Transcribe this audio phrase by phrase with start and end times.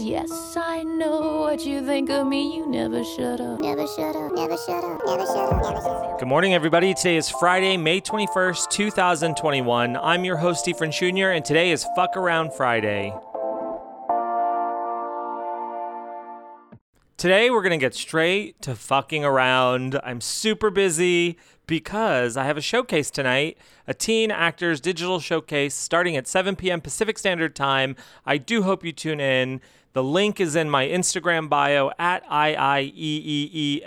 [0.00, 2.56] Yes, I know what you think of me.
[2.56, 3.60] You never shut up.
[3.60, 6.18] Never shut up, never shut up, never shut up, never shut up.
[6.18, 6.94] Good morning, everybody.
[6.94, 9.98] Today is Friday, May 21st, 2021.
[9.98, 13.12] I'm your host, Stephen Jr., and today is Fuck Around Friday.
[17.18, 20.00] Today, we're going to get straight to fucking around.
[20.02, 21.36] I'm super busy
[21.66, 26.80] because I have a showcase tonight, a teen actors digital showcase starting at 7 p.m.
[26.80, 27.96] Pacific Standard Time.
[28.24, 29.60] I do hope you tune in.
[29.92, 33.82] The link is in my Instagram bio at IIEEEF,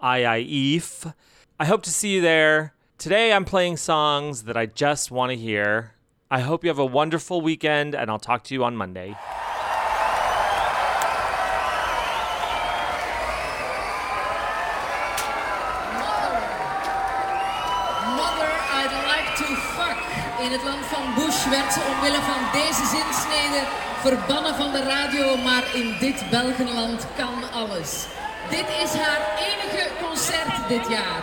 [0.00, 1.14] IIEF.
[1.58, 2.72] I hope to see you there.
[2.98, 5.94] Today, I'm playing songs that I just want to hear.
[6.30, 9.16] I hope you have a wonderful weekend, and I'll talk to you on Monday.
[21.50, 23.62] Werd ze omwille van deze zinsnede
[24.00, 27.90] verbannen van de radio, maar in dit Belgenland kan alles.
[28.48, 31.22] Dit is haar enige concert dit jaar.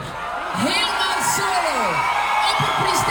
[0.68, 1.78] Helemaal solo.
[2.52, 3.07] Opperpriesteres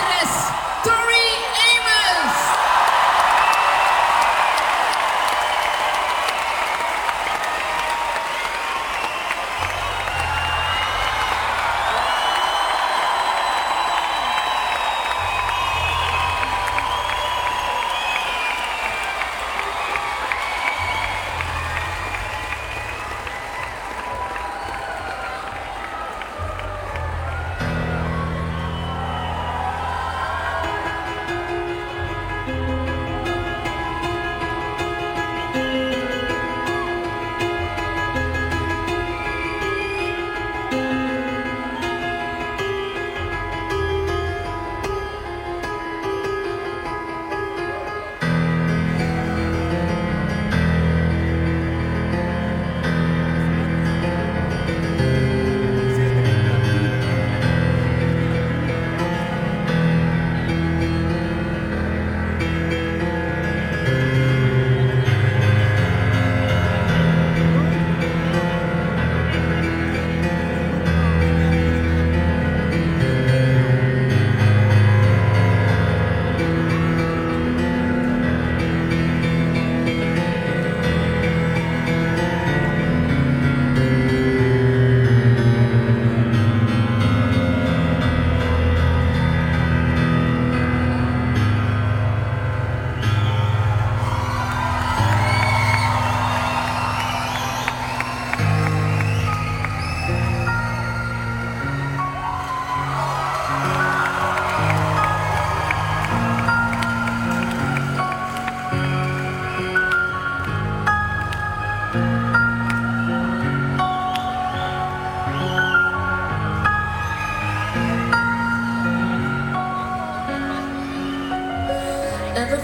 [122.46, 122.58] In the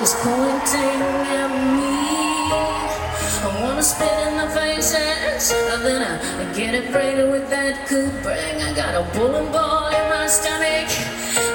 [0.00, 1.00] is pointing
[1.42, 1.90] at me.
[3.42, 5.50] I wanna spit in the faces,
[6.38, 6.72] I get
[7.50, 7.88] that
[8.22, 8.62] bring.
[8.62, 9.02] I got a
[9.50, 10.88] ball in my stomach.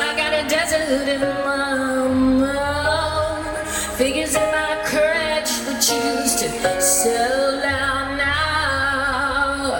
[0.01, 2.07] I got a desert in my
[2.43, 3.97] mouth.
[3.97, 6.49] Figures my courage, choose to
[8.17, 9.71] now.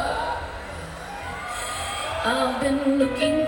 [2.23, 3.38] I've been looking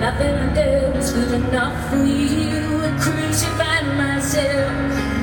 [0.00, 2.82] nothing I do is good enough for you.
[2.84, 5.16] I crucify myself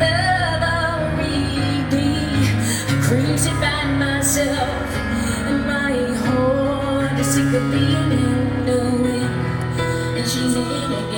[0.00, 1.38] every.
[2.92, 4.96] I crucify myself,
[5.48, 5.92] and my
[6.24, 8.38] heart is sick of being in
[10.18, 11.17] and she's in again.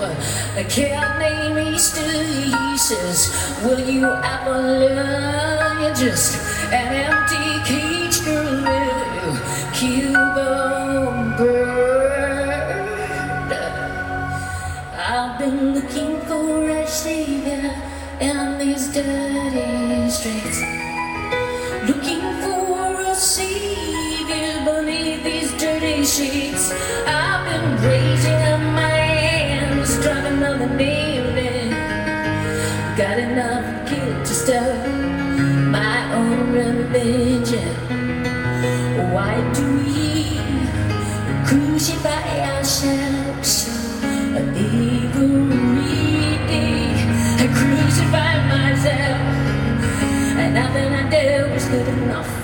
[0.00, 3.28] I can't name he says,
[3.62, 5.82] Will you ever learn?
[5.82, 6.40] You're just
[6.72, 9.36] an empty cage, girl, little
[9.74, 11.92] Cuban bird.
[14.96, 17.74] I've been looking for a savior
[18.20, 20.81] in these dirty streets.
[34.42, 34.74] sister,
[35.70, 37.74] my own religion.
[39.12, 40.40] Why do we
[41.46, 43.68] crucify ourselves?
[44.34, 45.92] A thievery.
[47.38, 49.20] I crucify myself,
[50.42, 52.41] and nothing I did was good enough.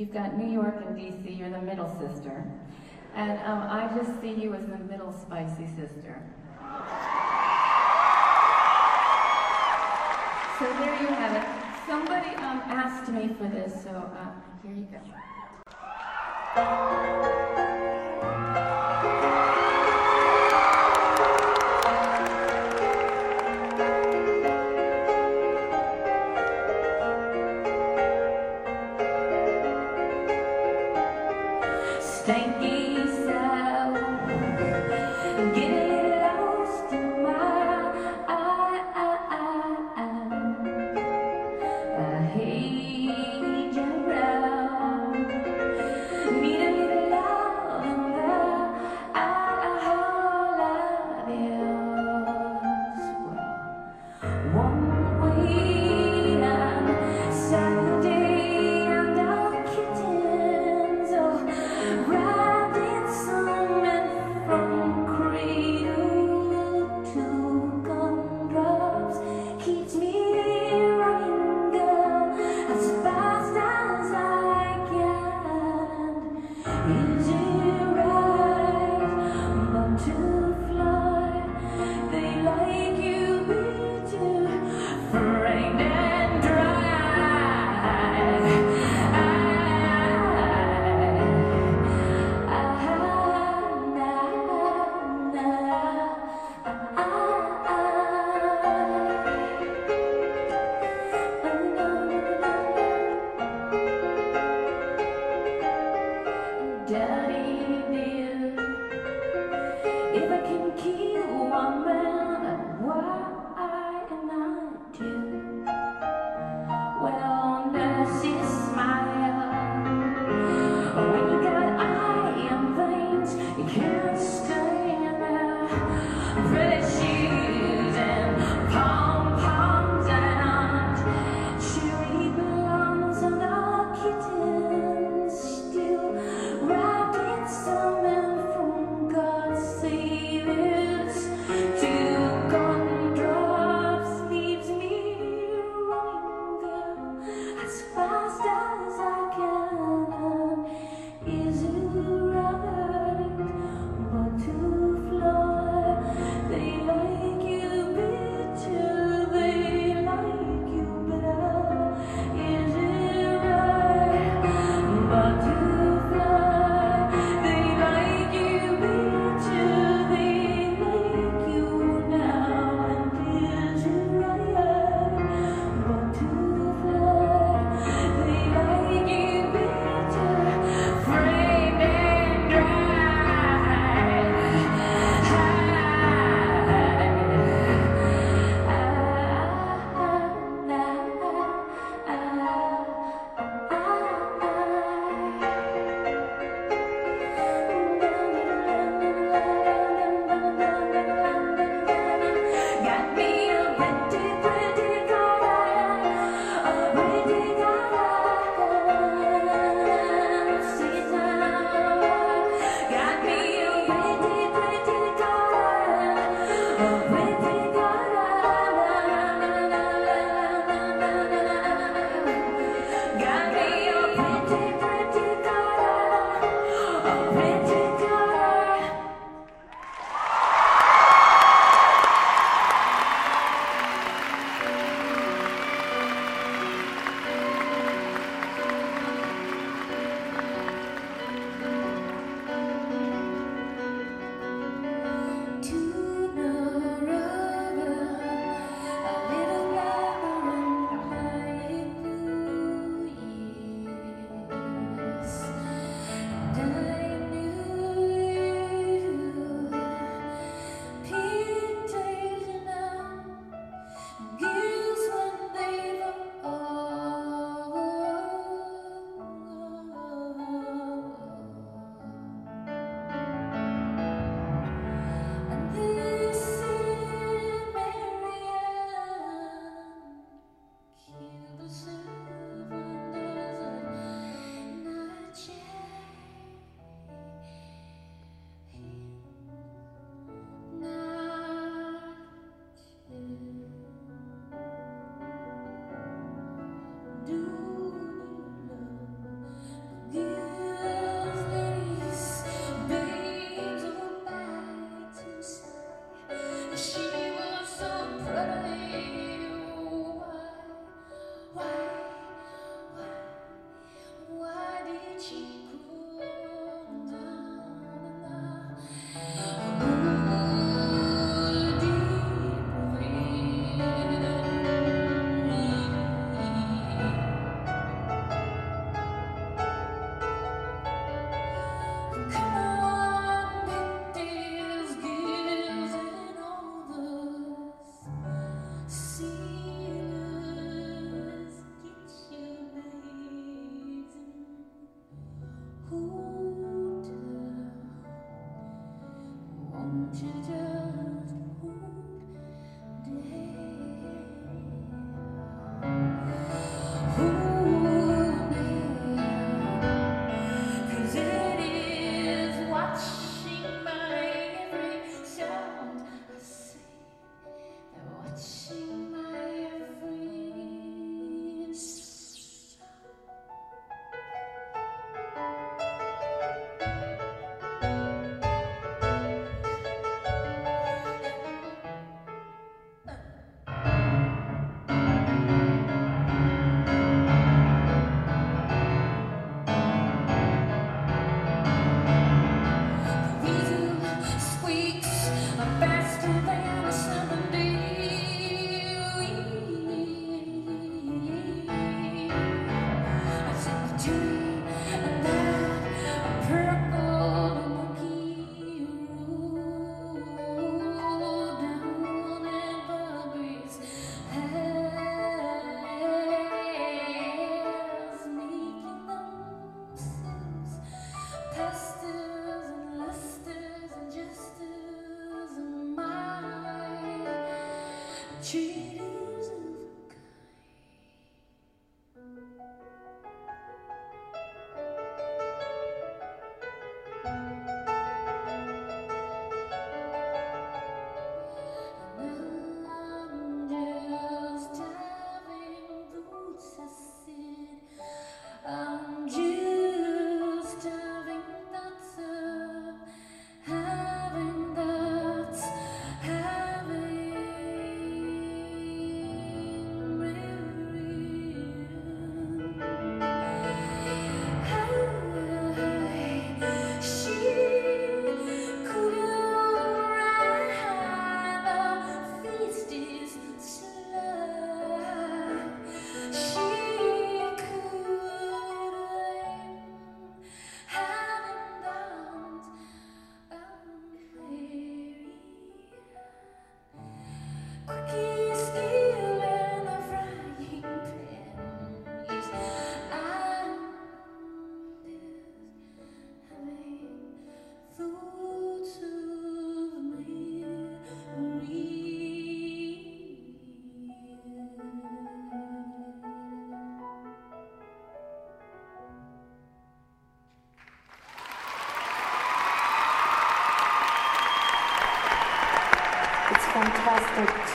[0.00, 2.50] You've got New York and DC, you're the middle sister.
[3.14, 6.22] And um, I just see you as the middle spicy sister.
[10.58, 11.44] So there you have it.
[11.86, 14.88] Somebody um, asked me for this, so uh, here you
[16.56, 17.39] go.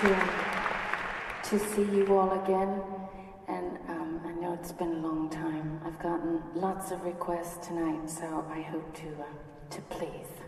[0.01, 0.29] to,
[1.49, 2.81] to see you all again.
[3.47, 5.79] And um, I know it's been a long time.
[5.85, 10.44] I've gotten lots of requests tonight, so I hope to, uh, to please.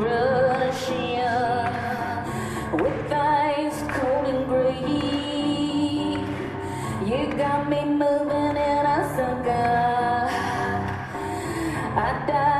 [0.00, 1.28] Russia
[2.72, 4.86] with ice cold and brave.
[7.06, 10.30] You got me moving in a sucker.
[11.96, 12.59] I died.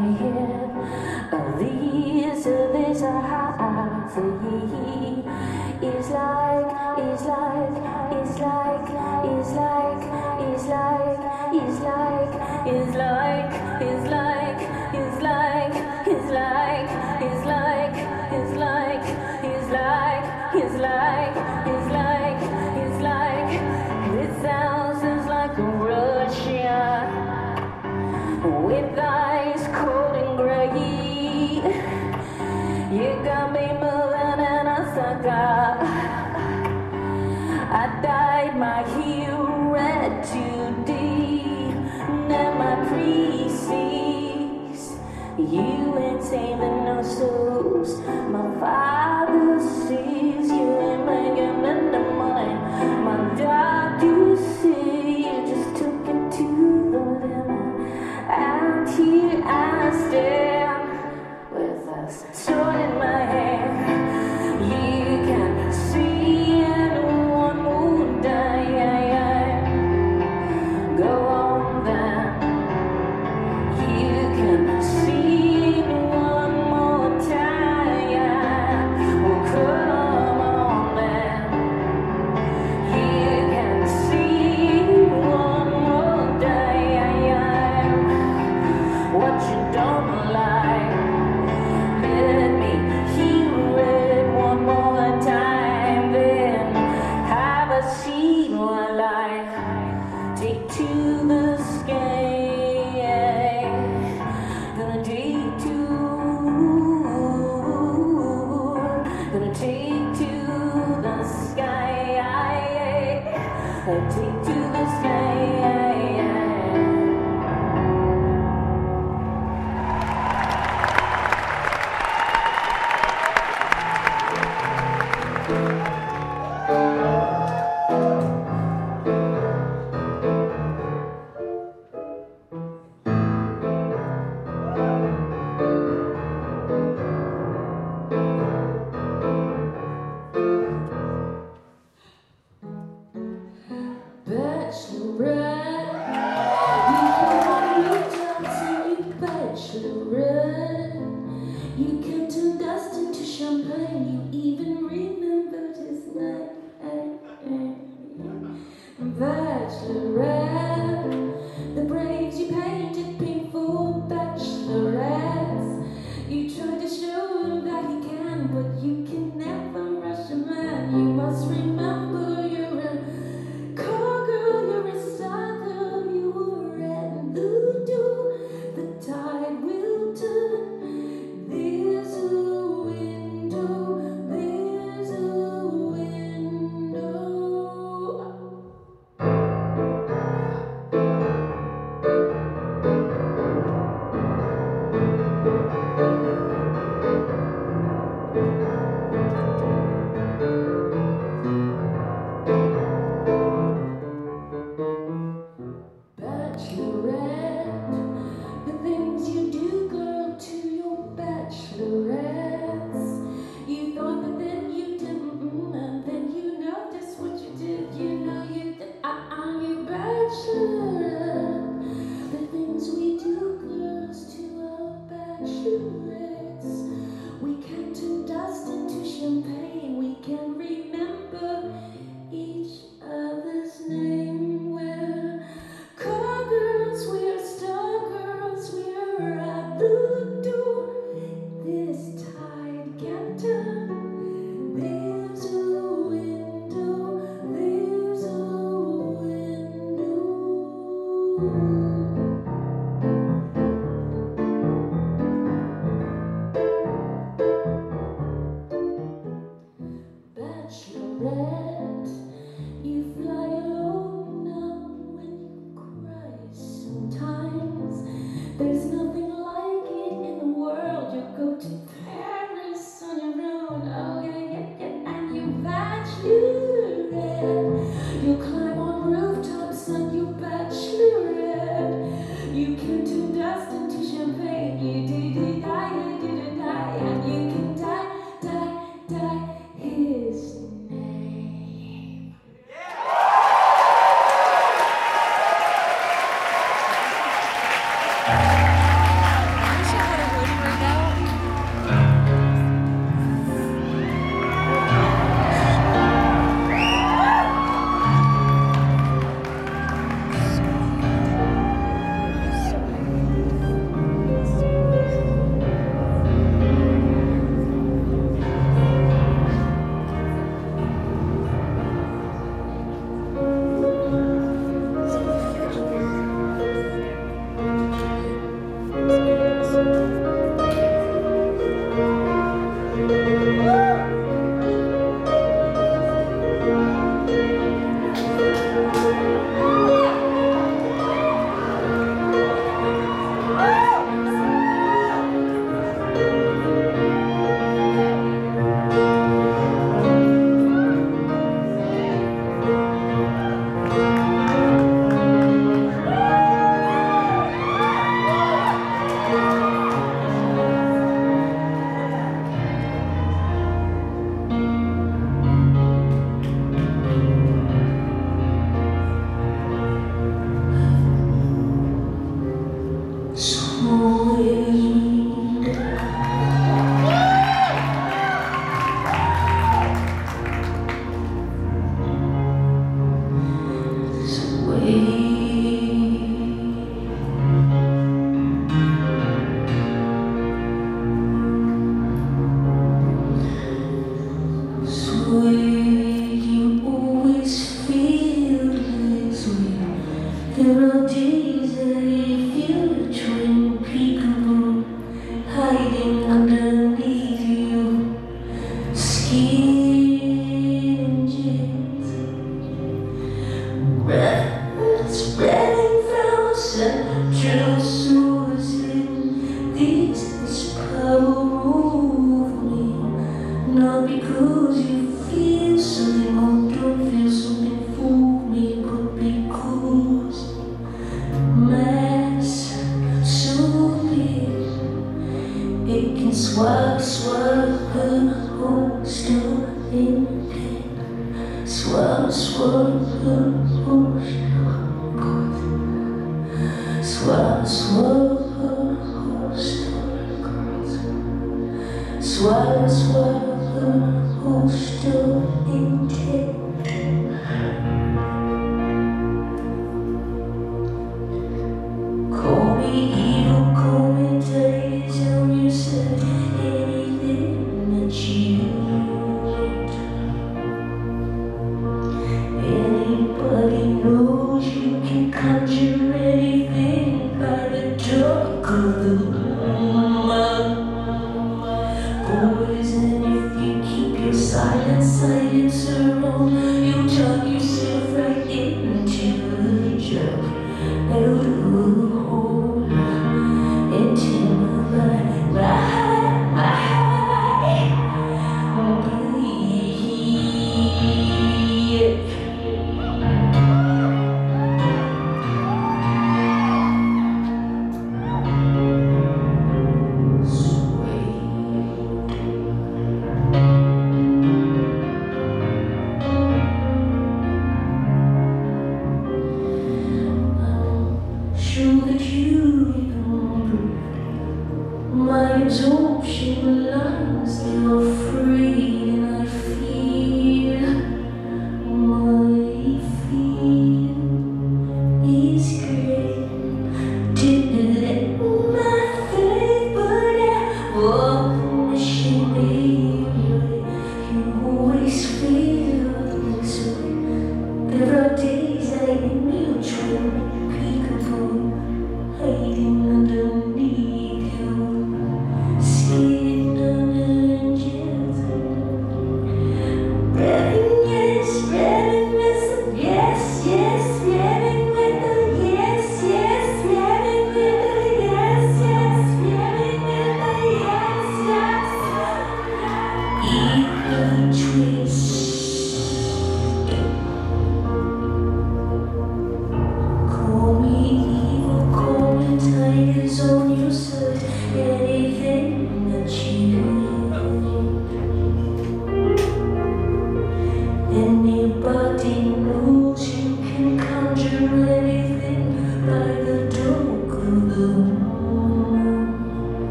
[45.37, 47.99] You ain't saving no souls.
[48.01, 49.20] My father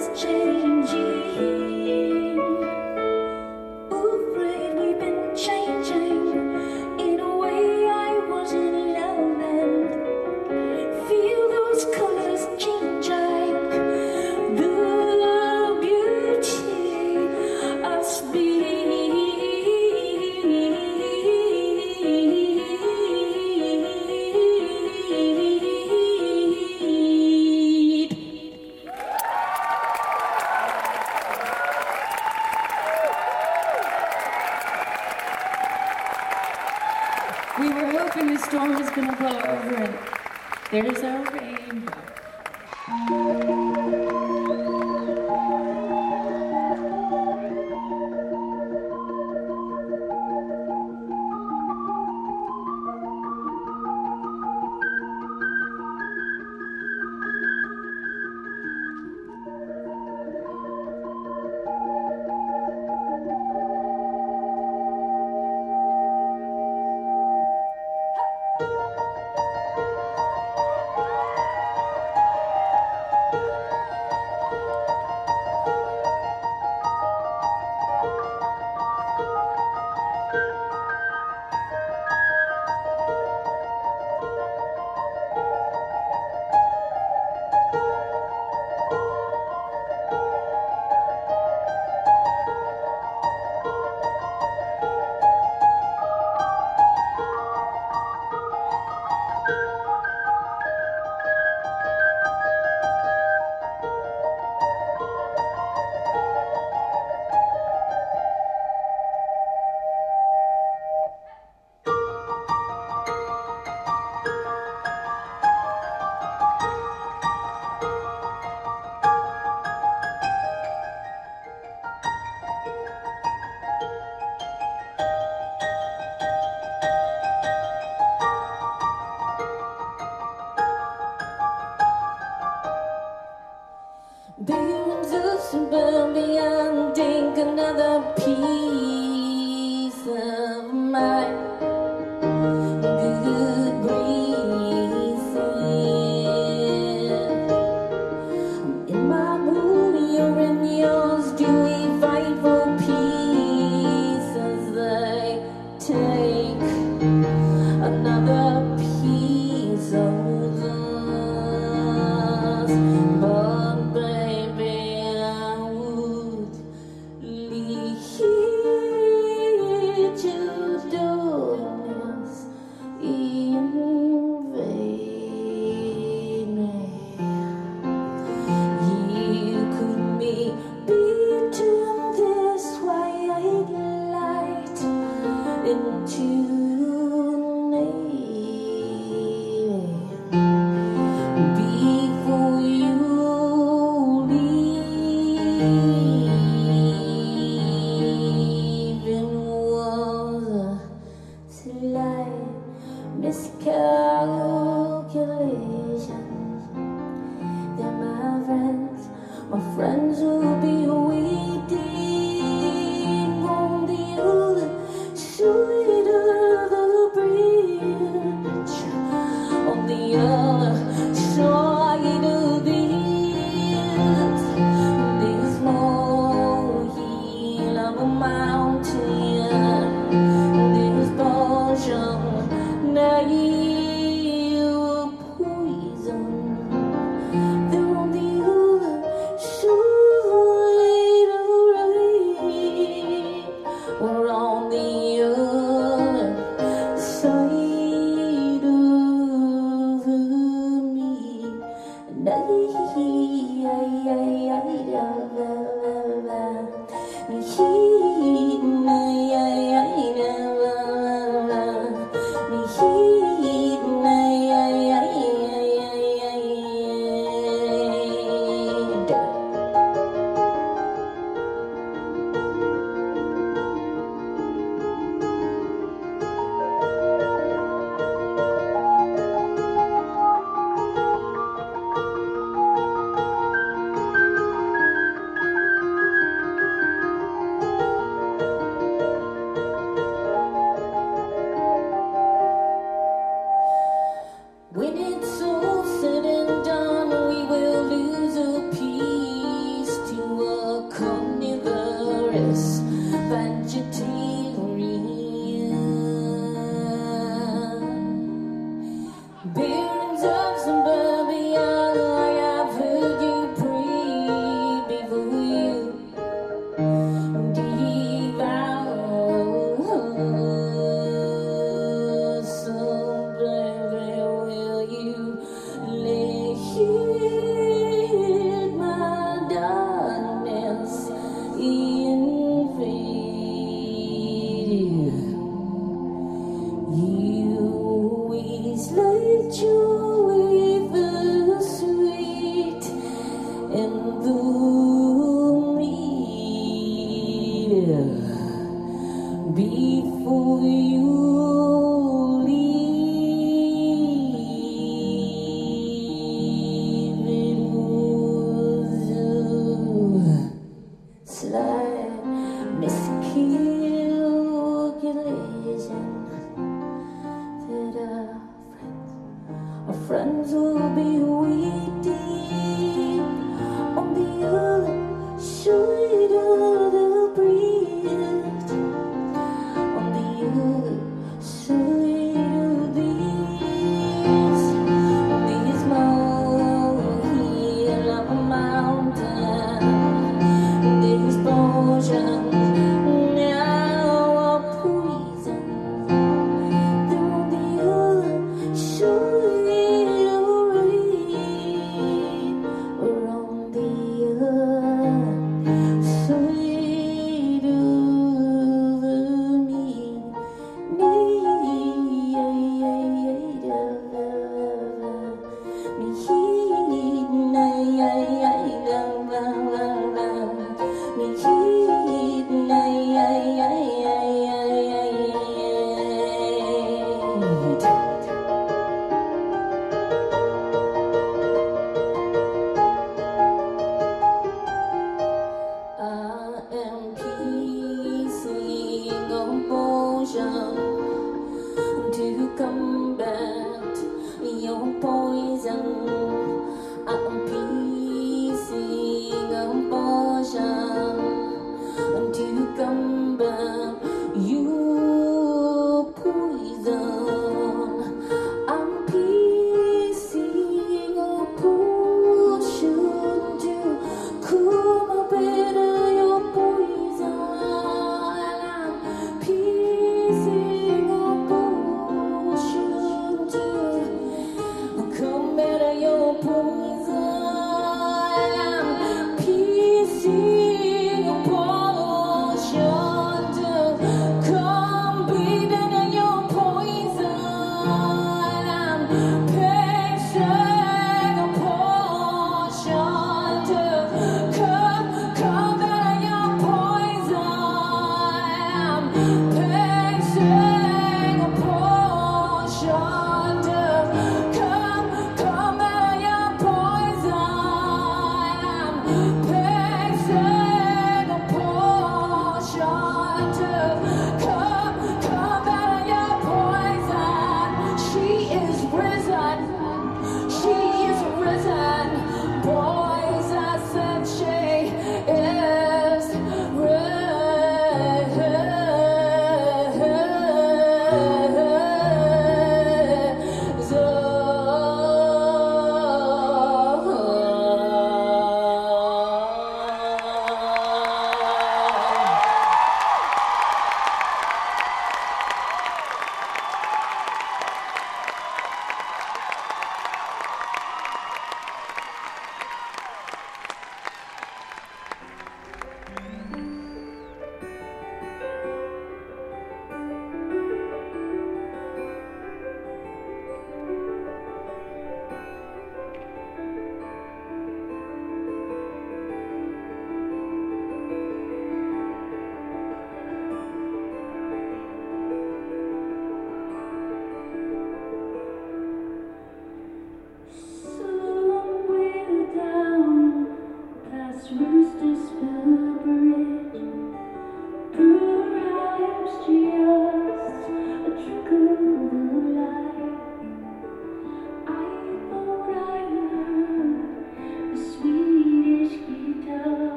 [0.00, 0.59] has changed.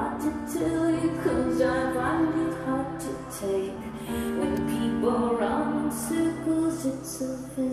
[0.00, 0.70] hard to do
[1.22, 3.80] Cause I find it hard to take.
[4.40, 7.69] When people run in circles it's so fair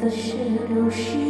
[0.00, 0.34] 的事
[0.68, 1.29] 都是。